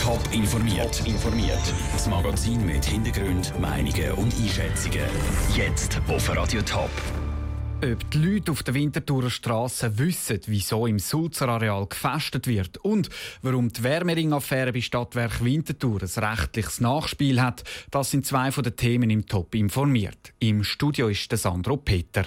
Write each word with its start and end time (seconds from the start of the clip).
Top 0.00 0.20
informiert. 0.32 1.06
informiert. 1.06 1.74
Das 1.92 2.08
Magazin 2.08 2.64
mit 2.64 2.82
Hintergrund, 2.86 3.52
Meinungen 3.60 4.12
und 4.12 4.34
Einschätzungen. 4.34 5.04
Jetzt 5.54 6.00
auf 6.08 6.34
Radio 6.34 6.62
Top. 6.62 6.90
Ob 7.84 8.10
die 8.10 8.18
Leute 8.18 8.50
auf 8.50 8.62
der 8.62 8.72
Winterthurer 8.72 9.28
Straße 9.28 9.98
wissen, 9.98 10.40
wieso 10.46 10.86
im 10.86 10.98
Sulzer 10.98 11.50
Areal 11.50 11.86
gefestet 11.86 12.46
wird 12.46 12.78
und 12.78 13.10
warum 13.42 13.68
die 13.68 13.82
Wärmering-Affäre 13.82 14.72
bei 14.72 14.80
Stadtwerk 14.80 15.44
Winterthur 15.44 16.00
ein 16.02 16.24
rechtliches 16.24 16.80
Nachspiel 16.80 17.42
hat, 17.42 17.62
das 17.90 18.10
sind 18.10 18.24
zwei 18.24 18.50
von 18.52 18.64
den 18.64 18.76
Themen 18.76 19.10
im 19.10 19.26
Top 19.26 19.54
informiert. 19.54 20.32
Im 20.38 20.64
Studio 20.64 21.08
ist 21.08 21.30
der 21.30 21.38
Sandro 21.38 21.76
Peter. 21.76 22.24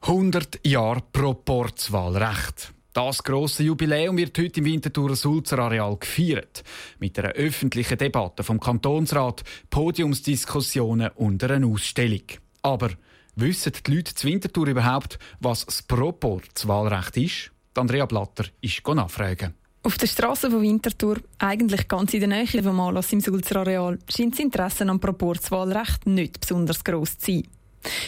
100 0.00 0.66
Jahre 0.66 1.02
Proporzwahlrecht. 1.12 2.73
Das 2.94 3.24
grosse 3.24 3.64
Jubiläum 3.64 4.16
wird 4.16 4.38
heute 4.38 4.60
im 4.60 4.66
Winterthurer 4.66 5.16
Sulzer 5.16 5.58
Areal 5.58 5.96
gefeiert. 5.96 6.62
Mit 7.00 7.18
einer 7.18 7.32
öffentlichen 7.32 7.98
Debatte 7.98 8.44
vom 8.44 8.60
Kantonsrat, 8.60 9.42
Podiumsdiskussionen 9.68 11.10
und 11.16 11.42
einer 11.42 11.66
Ausstellung. 11.66 12.22
Aber 12.62 12.90
wissen 13.34 13.72
die 13.84 13.96
Leute 13.96 14.14
zu 14.14 14.28
Winterthur 14.28 14.68
überhaupt, 14.68 15.18
was 15.40 15.66
das 15.66 15.82
Proporzwahlrecht 15.82 17.16
ist? 17.16 17.50
Andrea 17.74 18.06
Blatter 18.06 18.44
ist 18.60 18.86
nachfragen. 18.86 19.54
Auf 19.82 19.98
der 19.98 20.06
Straße 20.06 20.48
von 20.48 20.62
Winterthur, 20.62 21.16
eigentlich 21.40 21.88
ganz 21.88 22.14
in 22.14 22.20
der 22.20 22.28
Nähe 22.28 22.62
vom 22.62 22.78
Anlass 22.78 23.12
im 23.12 23.18
Sulzer 23.18 23.56
Areal, 23.56 23.98
scheint 24.08 24.34
das 24.34 24.38
Interesse 24.38 24.88
am 24.88 25.00
Proporzwahlrecht 25.00 26.06
nicht 26.06 26.38
besonders 26.38 26.84
gross 26.84 27.18
zu 27.18 27.32
sein. 27.32 27.48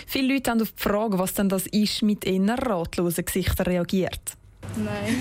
Viele 0.07 0.35
Leute 0.35 0.53
haben 0.53 0.63
auf 0.63 0.71
die 0.71 0.83
Frage, 0.83 1.19
was 1.19 1.35
denn 1.35 1.49
das 1.49 1.67
ist, 1.67 2.03
mit 2.03 2.25
eher 2.25 2.57
ratlosen 2.57 3.25
Gesichtern 3.25 3.67
reagiert. 3.67 4.37
Nein. 4.77 5.17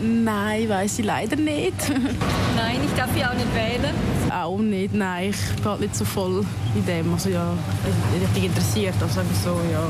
Nein, 0.24 0.68
weiß 0.68 0.98
ich 0.98 1.04
leider 1.04 1.36
nicht. 1.36 1.74
Nein, 2.56 2.80
ich 2.84 2.92
darf 2.96 3.16
ja 3.16 3.30
auch 3.30 3.34
nicht 3.34 3.54
wählen. 3.54 3.94
Auch 4.32 4.58
nicht, 4.58 4.92
nein. 4.92 5.30
Ich 5.30 5.56
bin 5.56 5.64
halt 5.64 5.80
nicht 5.80 5.94
so 5.94 6.04
voll 6.04 6.44
in 6.74 6.84
dem. 6.84 7.12
Also 7.12 7.28
ja, 7.28 7.56
richtig 8.20 8.44
interessiert. 8.44 8.94
Also 9.00 9.20
so, 9.44 9.60
ja. 9.72 9.88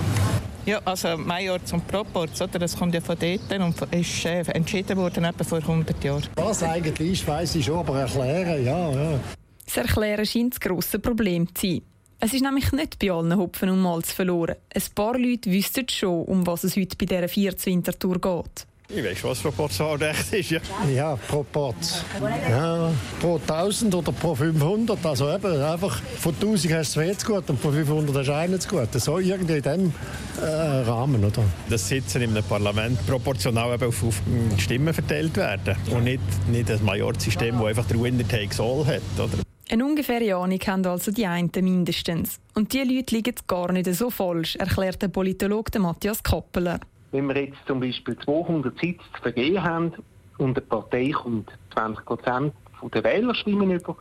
Ja, 0.67 0.81
also 0.85 1.17
Major 1.17 1.63
zum 1.65 1.81
Proporz, 1.83 2.41
oder? 2.41 2.59
das 2.59 2.77
kommt 2.77 2.95
ja 2.95 3.01
von 3.01 3.17
dort 3.19 3.61
und 3.61 3.95
ist 3.95 4.25
äh, 4.25 4.41
entschieden 4.53 4.97
worden 4.97 5.25
etwa 5.25 5.45
vor 5.45 5.59
100 5.59 6.03
Jahren. 6.05 6.25
Was 6.37 6.63
eigentlich 6.63 7.21
ist, 7.21 7.29
weiß 7.29 7.55
ich 7.57 7.65
schon, 7.67 7.79
aber 7.79 8.01
erklären, 8.01 8.65
ja, 8.65 8.91
ja. 8.91 9.21
Das 9.65 9.77
Erklären 9.77 10.25
scheint 10.25 10.55
das 10.55 10.61
grosse 10.61 10.99
Problem 10.99 11.55
zu 11.55 11.67
sein. 11.67 11.83
Es 12.21 12.33
ist 12.33 12.43
nämlich 12.43 12.73
nicht 12.73 12.99
bei 12.99 13.11
allen 13.11 13.37
Hopfen 13.37 13.69
und 13.69 13.81
Malz 13.81 14.13
verloren. 14.13 14.57
Ein 14.75 14.83
paar 14.95 15.19
Leute 15.19 15.51
wissen 15.51 15.87
schon, 15.91 16.25
um 16.25 16.47
was 16.47 16.65
es 16.65 16.77
heute 16.77 16.97
bei 16.97 17.07
dieser 17.07 17.29
14 17.29 17.73
Wintertour 17.75 18.21
geht. 18.21 18.67
Ich 18.89 19.03
weiß, 19.03 19.25
was 19.25 19.39
Proportswahlrecht 19.41 20.33
ist, 20.35 20.51
ja. 20.51 20.61
Ja, 20.95 21.17
Proporz. 21.17 22.05
Ja, 22.49 22.93
pro 23.19 23.37
1000 23.37 23.95
oder 23.95 24.13
pro 24.13 24.35
500. 24.35 25.05
Also 25.07 25.33
eben, 25.35 25.63
einfach 25.63 26.03
von 26.19 26.35
1000 26.35 26.75
hast 26.75 26.95
du 26.95 27.01
zwei 27.01 27.15
zu 27.15 27.27
gut 27.27 27.49
und 27.49 27.59
von 27.59 27.73
500 27.73 28.15
hast 28.15 28.27
du 28.29 28.35
einen 28.35 28.61
zu 28.61 28.69
gut. 28.69 28.93
So 28.93 29.19
irgendwie 29.19 29.57
in 29.57 29.63
diesem 29.63 29.95
äh, 30.41 30.45
Rahmen, 30.45 31.25
oder? 31.25 31.43
Das 31.71 31.89
Sitzen 31.89 32.23
in 32.23 32.31
einem 32.31 32.45
Parlament 32.45 33.05
proportional 33.07 33.75
eben 33.75 33.89
auf, 33.89 34.05
auf 34.05 34.21
Stimmen 34.59 34.93
verteilt 34.93 35.35
werden. 35.37 35.77
Und 35.91 36.05
nicht, 36.05 36.21
nicht 36.49 36.71
ein 36.71 36.85
Majorsystem, 36.85 37.59
das 37.59 37.67
einfach 37.67 37.87
der 37.87 38.01
Winner 38.01 38.29
takes 38.29 38.61
all 38.61 38.85
hat, 38.87 39.03
oder? 39.19 39.44
Eine 39.71 39.87
ungefähre 39.87 40.37
Ahnung 40.37 40.59
haben 40.67 40.87
also 40.87 41.11
die 41.11 41.27
einen 41.27 41.51
mindestens. 41.55 42.39
Und 42.55 42.73
die 42.73 42.83
Leute 42.83 43.15
liegen 43.15 43.35
gar 43.47 43.73
nicht 43.73 43.93
so 43.95 44.11
falsch, 44.11 44.57
erklärt 44.57 45.01
der 45.01 45.09
Politologe 45.09 45.79
Matthias 45.79 46.23
Kappeler. 46.23 46.81
Wenn 47.13 47.29
wir 47.29 47.45
jetzt 47.45 47.59
zum 47.67 47.81
Beispiel 47.81 48.17
200 48.19 48.79
Sitze 48.79 49.05
zu 49.15 49.23
vergeben 49.23 49.63
haben 49.63 49.93
und 50.39 50.59
eine 50.59 50.67
Partei 50.67 51.11
kommt 51.11 51.51
20 51.73 52.05
Prozent 52.05 52.53
der 52.93 53.05
Wählerstimmen 53.05 53.71
über, 53.71 53.97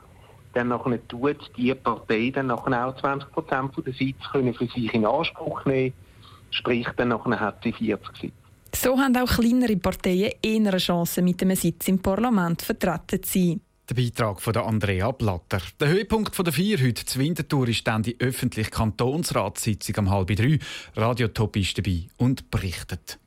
dann 0.54 0.68
nachher 0.68 1.08
tut 1.08 1.52
die 1.56 1.74
Partei 1.74 2.32
dann 2.34 2.48
nachher 2.48 2.88
auch 2.88 3.00
20 3.00 3.32
Prozent 3.32 3.72
der 3.86 3.94
Sitze 3.94 4.30
können 4.32 4.54
für 4.54 4.68
sich 4.68 4.94
in 4.94 5.06
Anspruch 5.06 5.64
nehmen. 5.66 5.94
Sprich, 6.52 6.88
dann 6.98 7.10
nachher 7.10 7.40
hat 7.40 7.64
sie 7.64 7.72
40 7.72 8.18
Sitze. 8.18 8.34
So 8.76 8.98
haben 8.98 9.16
auch 9.16 9.28
kleinere 9.28 9.78
Parteien 9.78 10.34
eher 10.42 10.58
eine 10.58 10.78
Chance, 10.78 11.22
mit 11.22 11.42
einem 11.42 11.56
Sitz 11.56 11.88
im 11.88 12.00
Parlament 12.00 12.62
vertreten 12.62 13.24
zu 13.24 13.40
sein. 13.40 13.62
Der 13.90 13.96
Beitrag 13.96 14.42
von 14.42 14.56
Andrea 14.56 15.12
Blatter. 15.12 15.62
Der 15.78 15.90
Höhepunkt 15.90 16.38
der 16.38 16.54
Vier 16.54 16.80
heute 16.80 17.04
zu 17.04 17.20
Winterthur 17.20 17.68
ist 17.68 17.86
dann 17.86 18.02
die 18.02 18.18
öffentliche 18.18 18.70
Kantonsratssitzung 18.70 19.98
am 19.98 20.10
halb 20.10 20.34
drei. 20.34 20.58
Radio 20.96 21.28
Top 21.28 21.58
ist 21.58 21.78
dabei 21.78 22.08
und 22.16 22.50
berichtet. 22.50 23.20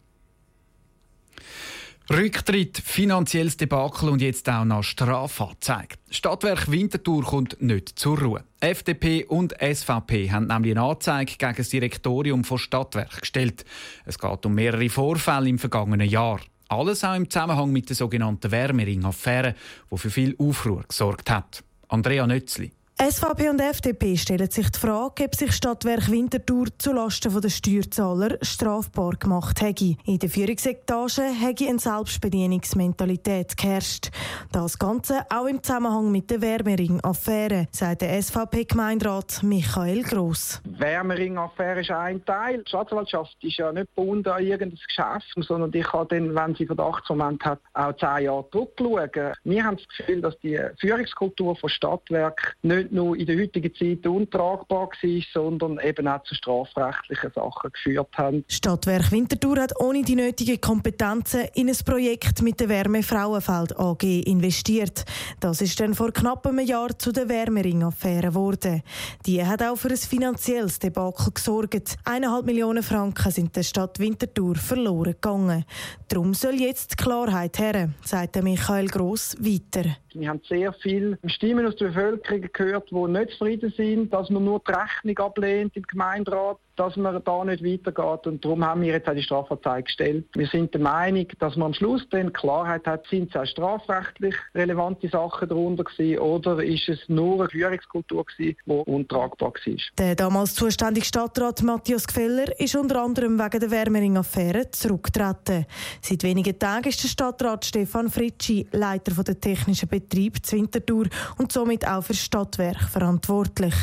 Rücktritt, 2.08 2.78
finanzielles 2.78 3.58
Debakel 3.58 4.08
und 4.08 4.22
jetzt 4.22 4.48
auch 4.48 4.64
noch 4.64 4.82
Strafanzeige. 4.82 5.96
Stadtwerk 6.08 6.70
Winterthur 6.70 7.22
kommt 7.22 7.60
nicht 7.60 7.98
zur 7.98 8.18
Ruhe. 8.18 8.44
FDP 8.60 9.26
und 9.26 9.54
SVP 9.60 10.30
haben 10.30 10.46
nämlich 10.46 10.72
eine 10.72 10.88
Anzeige 10.88 11.34
gegen 11.36 11.56
das 11.56 11.68
Direktorium 11.68 12.44
von 12.44 12.56
Stadtwerk 12.58 13.20
gestellt. 13.20 13.66
Es 14.06 14.18
geht 14.18 14.46
um 14.46 14.54
mehrere 14.54 14.88
Vorfälle 14.88 15.50
im 15.50 15.58
vergangenen 15.58 16.08
Jahr. 16.08 16.40
Alles 16.68 17.04
auch 17.04 17.14
im 17.14 17.30
Zusammenhang 17.30 17.70
mit 17.70 17.88
der 17.88 17.96
sogenannten 17.96 18.50
Wärmering-Affäre, 18.50 19.54
die 19.90 19.98
für 19.98 20.10
viel 20.10 20.34
Aufruhr 20.38 20.84
gesorgt 20.88 21.30
hat. 21.30 21.62
Andrea 21.88 22.26
Nötzli. 22.26 22.72
SVP 22.98 23.50
und 23.50 23.60
FDP 23.60 24.16
stellen 24.16 24.50
sich 24.50 24.70
die 24.70 24.78
Frage, 24.78 25.24
ob 25.24 25.34
sich 25.34 25.52
Stadtwerk 25.52 26.10
Winterthur 26.10 26.68
zulasten 26.78 27.42
der 27.42 27.50
Steuerzahler 27.50 28.38
strafbar 28.40 29.16
gemacht 29.16 29.60
hätte. 29.60 29.96
In 30.06 30.18
der 30.18 30.30
Führungsetage 30.30 31.24
hätte 31.24 31.68
eine 31.68 31.78
Selbstbedienungsmentalität 31.78 33.54
geherrscht. 33.54 34.08
Das 34.50 34.78
Ganze 34.78 35.26
auch 35.28 35.44
im 35.44 35.62
Zusammenhang 35.62 36.10
mit 36.10 36.30
der 36.30 36.40
Wärmering-Affäre, 36.40 37.66
sagt 37.70 38.00
der 38.00 38.22
SVP-Gemeinderat 38.22 39.42
Michael 39.42 40.02
Gross. 40.02 40.62
Wärmering-Affäre 40.64 41.82
ist 41.82 41.90
ein 41.90 42.24
Teil. 42.24 42.62
Die 42.62 42.70
Staatsanwaltschaft 42.70 43.36
ist 43.42 43.58
ja 43.58 43.72
nicht 43.72 43.94
gebunden 43.94 44.30
an 44.30 44.42
irgendein 44.42 44.80
Geschäft, 44.86 45.34
sondern 45.46 45.70
ich 45.74 45.84
kann 45.84 46.08
dann, 46.08 46.34
wenn 46.34 46.54
sie 46.54 46.64
Verdachtsmoment 46.64 47.44
hat, 47.44 47.60
auch 47.74 47.94
zehn 47.98 48.24
Jahre 48.24 48.48
zurückschauen. 48.50 49.34
Wir 49.44 49.64
haben 49.64 49.76
das 49.76 49.86
Gefühl, 49.98 50.22
dass 50.22 50.38
die 50.38 50.58
Führungskultur 50.80 51.54
von 51.56 51.68
Stadtwerk 51.68 52.56
nicht 52.62 52.85
nicht 52.86 52.94
nur 52.94 53.16
in 53.16 53.26
der 53.26 53.38
heutigen 53.38 53.74
Zeit 53.74 54.06
untragbar 54.06 54.88
war, 54.88 55.22
sondern 55.32 55.78
eben 55.80 56.08
auch 56.08 56.22
zu 56.24 56.34
strafrechtlichen 56.34 57.30
Sachen 57.34 57.72
geführt 57.72 58.08
haben. 58.14 58.44
Stadtwerk 58.48 59.10
Winterthur 59.10 59.60
hat 59.60 59.80
ohne 59.80 60.02
die 60.02 60.16
nötigen 60.16 60.60
Kompetenzen 60.60 61.46
in 61.54 61.68
ein 61.68 61.76
Projekt 61.84 62.42
mit 62.42 62.60
der 62.60 62.68
Wärme 62.68 63.02
Frauenfeld 63.02 63.78
AG 63.78 64.02
investiert. 64.02 65.04
Das 65.40 65.60
ist 65.60 65.78
dann 65.80 65.94
vor 65.94 66.12
knapp 66.12 66.46
einem 66.46 66.64
Jahr 66.64 66.96
zu 66.98 67.12
der 67.12 67.28
Wärmering-Affäre 67.28 68.28
geworden. 68.28 68.82
Die 69.26 69.44
hat 69.44 69.62
auch 69.62 69.76
für 69.76 69.88
ein 69.88 69.96
finanzielles 69.96 70.78
Debakel 70.78 71.32
gesorgt. 71.32 71.96
Eineinhalb 72.04 72.46
Millionen 72.46 72.82
Franken 72.82 73.30
sind 73.30 73.56
der 73.56 73.62
Stadt 73.62 73.98
Winterthur 73.98 74.54
verloren 74.56 75.12
gegangen. 75.12 75.64
Darum 76.08 76.34
soll 76.34 76.54
jetzt 76.54 76.96
Klarheit 76.96 77.58
her, 77.58 77.90
sagt 78.04 78.42
Michael 78.42 78.86
Gross 78.86 79.36
weiter. 79.40 79.96
Wir 80.18 80.30
haben 80.30 80.40
sehr 80.48 80.72
viele 80.72 81.18
Stimmen 81.26 81.66
aus 81.66 81.76
der 81.76 81.88
Bevölkerung 81.88 82.48
gehört, 82.52 82.75
die 82.80 82.94
nicht 82.94 83.30
zufrieden 83.32 83.72
sind, 83.76 84.12
dass 84.12 84.30
man 84.30 84.44
nur 84.44 84.60
die 84.60 84.72
Rechnung 84.72 85.18
ablehnt 85.18 85.76
im 85.76 85.82
Gemeinderat 85.82 86.58
dass 86.76 86.96
man 86.96 87.22
da 87.24 87.44
nicht 87.44 87.64
weitergeht. 87.64 88.26
Und 88.26 88.44
darum 88.44 88.64
haben 88.64 88.82
wir 88.82 88.92
jetzt 88.92 89.08
auch 89.08 89.14
die 89.14 89.22
Strafanzeige 89.22 89.84
gestellt. 89.84 90.26
Wir 90.34 90.46
sind 90.46 90.74
der 90.74 90.80
Meinung, 90.80 91.26
dass 91.38 91.56
man 91.56 91.66
am 91.66 91.74
Schluss 91.74 92.06
dann 92.10 92.32
Klarheit 92.32 92.86
hat, 92.86 93.06
sind 93.08 93.34
es 93.34 93.40
auch 93.40 93.46
strafrechtlich 93.46 94.34
relevante 94.54 95.08
Sachen 95.08 95.48
darunter 95.48 95.84
gewesen 95.84 96.18
oder 96.18 96.62
ist 96.62 96.88
es 96.88 96.98
nur 97.08 97.40
eine 97.40 97.48
Führungskultur 97.50 98.24
gewesen, 98.24 98.56
die 98.64 98.72
untragbar 98.72 99.52
war. 99.52 99.76
Der 99.98 100.14
damals 100.14 100.54
zuständige 100.54 101.06
Stadtrat 101.06 101.62
Matthias 101.62 102.06
Gfeller 102.06 102.58
ist 102.60 102.76
unter 102.76 103.02
anderem 103.02 103.38
wegen 103.38 103.60
der 103.60 103.70
Wärmering-Affäre 103.70 104.70
zurückgetreten. 104.70 105.66
Seit 106.02 106.22
wenigen 106.22 106.58
Tagen 106.58 106.88
ist 106.88 107.02
der 107.02 107.08
Stadtrat 107.08 107.64
Stefan 107.64 108.10
Fritschi 108.10 108.66
Leiter 108.72 109.22
der 109.22 109.40
technischen 109.40 109.88
Betrieb 109.88 110.44
Zwintertour 110.44 111.06
und 111.38 111.52
somit 111.52 111.86
auch 111.86 112.02
für 112.02 112.14
Stadtwerk 112.14 112.80
verantwortlich. 112.82 113.74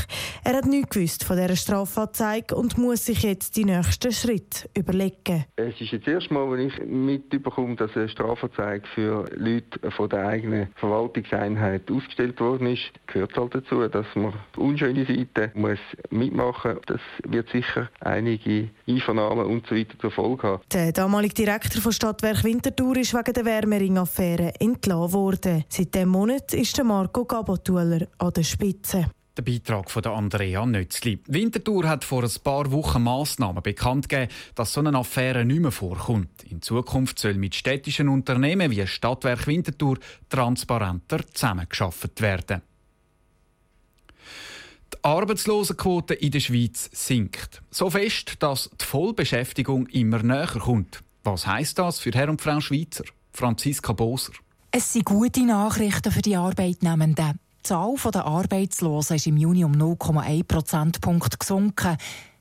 Er 0.44 0.57
hat 0.57 0.65
nichts 0.65 0.89
gewusst 0.91 1.23
von 1.23 1.38
dieser 1.38 1.56
Strafanzeige 1.56 2.56
und 2.56 2.77
muss 2.83 3.06
sich 3.06 3.24
jetzt 3.24 3.56
die 3.56 3.63
nächsten 3.63 4.12
Schritte 4.12 4.69
überlegen. 4.77 5.45
Es 5.56 5.80
ist 5.80 5.91
jetzt 5.91 6.07
erst 6.07 6.30
mal, 6.31 6.51
wenn 6.51 6.68
ich 6.68 6.77
mitbekomme, 6.85 7.75
dass 7.75 7.95
eine 7.95 8.09
Strafanzeige 8.09 8.85
für 8.94 9.25
Leute 9.35 9.91
von 9.91 10.09
der 10.09 10.27
eigenen 10.27 10.68
Verwaltungseinheit 10.75 11.89
ausgestellt 11.89 12.39
worden 12.41 12.68
ist, 12.68 12.91
gehört 13.07 13.35
halt 13.38 13.56
dazu, 13.56 13.88
dass 13.88 14.06
man 14.15 14.33
die 14.56 14.59
unschöne 14.59 15.06
Seite 15.06 15.51
muss 15.56 15.80
mitmachen 16.09 16.74
muss. 16.74 16.83
Das 16.88 17.01
wird 17.25 17.50
sicher 17.50 17.89
einige 18.01 18.69
Einvernahmen 18.86 19.45
und 19.45 19.65
so 19.68 19.75
weiter 19.75 19.97
zur 20.00 20.12
Folge 20.12 20.47
haben. 20.47 20.63
Der 20.74 20.91
damalige 20.91 21.36
Direktor 21.36 21.81
von 21.81 21.94
Stadtwerk 21.94 22.44
Winterthur 22.44 22.97
ist 22.97 23.13
wegen 23.13 23.33
der 23.33 23.45
Wärmering-Affäre 23.45 24.53
entlassen 24.59 25.13
worden. 25.13 25.63
Seit 25.69 25.95
diesem 25.95 26.09
Monat 26.09 26.53
ist 26.53 26.77
der 26.77 26.83
Marco 26.83 27.24
Gabotuller 27.24 28.07
an 28.18 28.33
der 28.33 28.44
Spitze. 28.44 29.06
Der 29.35 29.41
Beitrag 29.41 29.89
von 29.89 30.06
Andrea 30.06 30.63
Nötzli. 30.63 31.19
Winterthur 31.25 31.89
hat 31.89 32.03
vor 32.03 32.24
ein 32.24 32.31
paar 32.44 32.71
Wochen 32.71 33.01
Massnahmen 33.01 33.63
bekannt 33.63 34.07
gegeben, 34.07 34.31
dass 34.53 34.74
so 34.74 34.80
eine 34.81 34.95
Affäre 34.95 35.44
nicht 35.44 35.59
mehr 35.59 35.71
vorkommt. 35.71 36.44
In 36.44 36.62
Zukunft 36.62 37.18
soll 37.18 37.33
mit 37.33 37.56
städtischen 37.56 38.09
Unternehmen 38.09 38.69
wie 38.69 38.85
Stadtwerk 38.85 39.47
Winterthur 39.47 39.97
transparenter 40.30 41.25
zusammengeschafft 41.33 42.21
werden. 42.21 42.62
Die 44.94 45.03
Arbeitslosenquote 45.03 46.13
in 46.13 46.29
der 46.29 46.39
Schweiz 46.39 46.91
sinkt. 46.94 47.63
So 47.71 47.89
fest, 47.89 48.36
dass 48.38 48.69
die 48.79 48.86
Vollbeschäftigung 48.86 49.88
immer 49.88 50.21
näher 50.21 50.59
kommt. 50.59 51.03
Was 51.24 51.47
heißt 51.47 51.79
das 51.79 51.97
für 51.97 52.12
Herr 52.12 52.29
und 52.29 52.39
Frau 52.39 52.59
Schweizer? 52.62 53.06
Franziska 53.31 53.94
Boser. 53.94 54.33
Es 54.69 54.94
sind 54.94 55.06
gute 55.06 55.44
Nachrichten 55.44 56.12
für 56.12 56.21
die 56.21 56.36
Arbeitnehmenden. 56.36 57.39
Die 57.65 57.69
Zahl 57.69 57.95
der 58.13 58.25
Arbeitslosen 58.25 59.15
ist 59.15 59.25
im 59.25 59.38
Juni 59.38 59.63
um 59.63 59.71
0,1 59.71 60.44
Prozentpunkt 60.44 61.39
gesunken. 61.39 61.95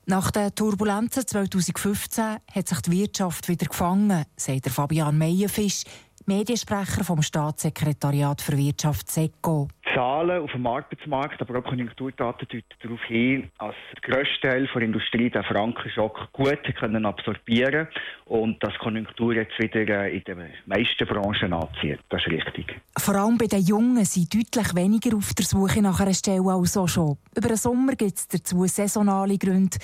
Nach 0.05 0.31
den 0.31 0.53
Turbulenzen 0.53 1.25
2015 1.25 2.39
hat 2.53 2.67
sich 2.67 2.81
die 2.81 2.91
Wirtschaft 2.91 3.47
wieder 3.47 3.67
gefangen, 3.67 4.25
sagt 4.35 4.67
Fabian 4.67 5.17
Meyerfisch, 5.17 5.85
Mediensprecher 6.27 7.03
vom 7.03 7.21
Staatssekretariat 7.21 8.41
für 8.41 8.57
Wirtschaft 8.57 9.09
SECO. 9.09 9.67
Zahlen 9.93 10.41
auf 10.43 10.51
dem 10.51 10.65
Arbeitsmarkt, 10.65 11.41
aber 11.41 11.59
auch 11.59 11.63
Konjunkturdaten 11.63 12.47
deuten 12.47 12.65
darauf 12.81 13.03
hin, 13.03 13.51
dass 13.59 13.75
der 13.93 14.15
grösste 14.15 14.47
Teil 14.47 14.67
der 14.73 14.81
Industrie 14.81 15.29
den 15.29 15.43
Frankenschock 15.43 16.29
gut 16.33 16.75
können 16.79 17.05
absorbieren 17.05 17.87
und 18.25 18.61
dass 18.63 18.73
die 18.73 18.79
Konjunktur 18.79 19.35
jetzt 19.35 19.57
wieder 19.59 20.05
äh, 20.05 20.17
in 20.17 20.23
den 20.23 20.49
meisten 20.65 21.07
Branchen 21.07 21.53
anzieht. 21.53 21.99
Das 22.09 22.21
ist 22.25 22.31
richtig. 22.31 22.81
Vor 22.97 23.15
allem 23.15 23.37
bei 23.37 23.47
den 23.47 23.61
Jungen 23.61 24.03
sind 24.05 24.33
deutlich 24.33 24.75
weniger 24.75 25.15
auf 25.15 25.33
der 25.33 25.45
Suche 25.45 25.81
nach 25.81 25.99
einer 25.99 26.13
Stelle 26.13 26.51
als 26.51 26.77
auch 26.77 26.87
schon. 26.87 27.17
Über 27.35 27.49
den 27.49 27.57
Sommer 27.57 27.95
gibt 27.95 28.17
es 28.17 28.27
dazu 28.27 28.65
saisonale 28.65 29.37
Gründe. 29.37 29.77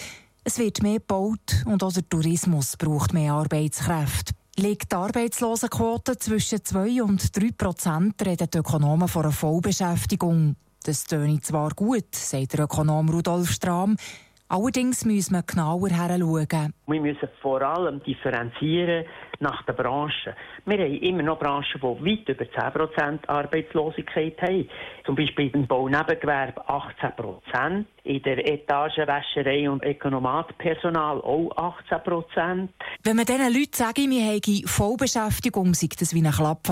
Es 0.44 0.58
wird 0.58 0.82
mehr 0.82 1.00
gebaut 1.00 1.64
und 1.66 1.84
auch 1.84 1.94
der 1.94 2.08
Tourismus 2.10 2.76
braucht 2.78 3.14
mehr 3.14 3.34
Arbeitskräfte. 3.34 4.34
Liegt 4.62 4.92
die 4.92 4.96
Arbeitslosenquote 4.98 6.18
zwischen 6.18 6.66
2 6.66 7.02
und 7.04 7.34
3 7.34 7.52
Prozent, 7.58 8.26
reden 8.26 8.50
die 8.54 8.58
Ökonomen 8.58 9.08
von 9.08 9.24
einer 9.24 9.32
Vollbeschäftigung. 9.32 10.58
Das 10.84 11.06
tönt 11.06 11.46
zwar 11.46 11.70
gut, 11.70 12.14
sagt 12.14 12.54
der 12.54 12.66
Ökonom 12.66 13.08
Rudolf 13.08 13.52
Strahm, 13.52 13.96
Allerdings 14.52 15.06
müssen 15.06 15.36
wir 15.36 15.44
genauer 15.44 15.90
hinschauen. 15.90 16.74
Wir 16.88 17.02
müssen 17.02 17.30
vor 17.40 17.62
allem 17.62 18.02
differenzieren 18.04 19.06
nach 19.40 19.64
den 19.64 19.76
Branchen. 19.76 20.34
Wir 20.66 20.80
haben 20.80 20.98
immer 21.02 21.22
noch 21.22 21.38
Branchen, 21.38 21.66
die 21.76 21.82
weit 21.84 22.30
über 22.30 22.46
10% 22.46 23.28
Arbeitslosigkeit 23.28 24.42
haben. 24.42 24.68
Zum 25.06 25.16
Beispiel 25.16 25.52
im 25.54 25.68
Baunebengewerbe 25.68 26.68
18%, 26.68 27.86
in 28.06 28.24
der 28.24 28.52
Etagenwäscherei 28.52 29.70
und 29.70 29.86
Ökonomatpersonal 29.86 31.22
auch 31.22 31.52
18%. 31.92 32.70
Wenn 33.04 33.16
man 33.16 33.26
diesen 33.26 33.54
Leuten 33.54 33.74
sagt, 33.74 33.98
wir 34.00 34.24
haben 34.24 34.68
Vollbeschäftigung, 34.68 35.76
sagt 35.76 36.02
das 36.02 36.16
wie 36.16 36.26
ein 36.26 36.32
Klapp 36.32 36.64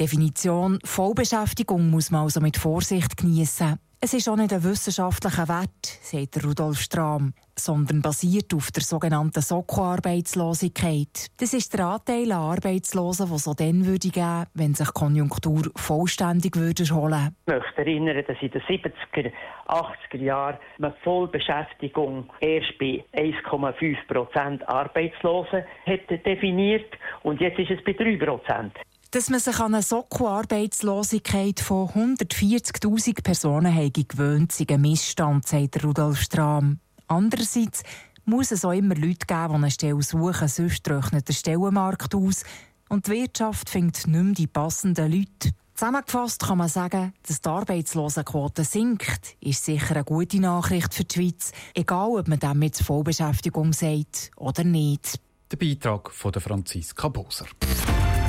Definition 0.00 0.80
Vollbeschäftigung 0.82 1.90
muss 1.90 2.10
man 2.10 2.22
also 2.22 2.40
mit 2.40 2.56
Vorsicht 2.56 3.16
genießen. 3.16 3.78
Es 4.04 4.14
ist 4.14 4.28
auch 4.28 4.34
nicht 4.34 4.52
ein 4.52 4.64
wissenschaftlicher 4.64 5.46
Wert, 5.46 5.86
sagt 5.86 6.44
Rudolf 6.44 6.80
Strahm, 6.80 7.34
sondern 7.56 8.02
basiert 8.02 8.52
auf 8.52 8.72
der 8.72 8.82
sogenannten 8.82 9.40
Soko-Arbeitslosigkeit. 9.40 11.28
Das 11.38 11.54
ist 11.54 11.72
der 11.72 11.86
Anteil 11.86 12.32
an 12.32 12.50
Arbeitslosen, 12.50 13.28
der 13.28 13.38
so 13.38 13.54
dann 13.54 13.86
würde 13.86 14.08
geben, 14.08 14.46
wenn 14.54 14.74
sich 14.74 14.88
die 14.88 14.92
Konjunktur 14.92 15.70
vollständig 15.76 16.56
würde 16.56 16.82
erholen. 16.82 17.36
Ich 17.46 17.54
möchte 17.54 17.82
erinnern, 17.82 18.24
dass 18.26 18.42
in 18.42 18.50
den 18.50 18.62
70er, 18.62 19.30
80er 19.68 20.20
Jahren 20.20 20.58
man 20.78 20.94
Vollbeschäftigung 21.04 22.28
erst 22.40 22.76
bei 22.80 23.04
1,5 23.14 23.96
Prozent 24.08 24.68
Arbeitslosen 24.68 25.62
hätte 25.84 26.18
definiert 26.18 26.92
und 27.22 27.40
jetzt 27.40 27.60
ist 27.60 27.70
es 27.70 27.84
bei 27.84 27.92
3 27.92 28.16
Prozent. 28.16 28.74
Dass 29.12 29.28
man 29.28 29.40
sich 29.40 29.58
an 29.60 29.74
eine 29.74 29.82
Soko-Arbeitslosigkeit 29.82 31.60
von 31.60 31.86
140.000 31.86 33.22
Personen 33.22 33.92
gewöhnt, 33.92 34.52
sei 34.52 34.64
ein 34.70 34.80
Missstand, 34.80 35.46
sagt 35.46 35.84
Rudolf 35.84 36.22
Strahm. 36.22 36.78
Andererseits 37.08 37.82
muss 38.24 38.52
es 38.52 38.64
auch 38.64 38.72
immer 38.72 38.94
Leute 38.94 39.26
geben, 39.26 39.48
die 39.48 39.54
eine 39.54 39.70
Stelle 39.70 40.02
suchen, 40.02 40.48
sonst 40.48 40.84
trocknet 40.84 41.28
der 41.28 41.34
Stellenmarkt 41.34 42.14
aus 42.14 42.44
und 42.88 43.06
die 43.06 43.10
Wirtschaft 43.10 43.68
findet 43.68 44.06
nicht 44.06 44.22
mehr 44.22 44.32
die 44.32 44.46
passenden 44.46 45.12
Leute. 45.12 45.50
Zusammengefasst 45.74 46.46
kann 46.46 46.56
man 46.56 46.70
sagen, 46.70 47.12
dass 47.26 47.42
die 47.42 47.48
Arbeitslosenquote 47.50 48.64
sinkt, 48.64 49.36
ist 49.40 49.66
sicher 49.66 49.94
eine 49.94 50.04
gute 50.04 50.40
Nachricht 50.40 50.94
für 50.94 51.04
die 51.04 51.14
Schweiz, 51.14 51.52
egal 51.74 52.12
ob 52.18 52.28
man 52.28 52.38
damit 52.38 52.78
Vollbeschäftigung 52.78 53.74
sagt 53.74 54.30
oder 54.36 54.64
nicht. 54.64 55.20
Der 55.50 55.58
Beitrag 55.58 56.10
von 56.10 56.32
Franziska 56.32 57.08
Boser. 57.08 57.44